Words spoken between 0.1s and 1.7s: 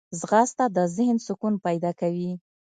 ځغاسته د ذهن سکون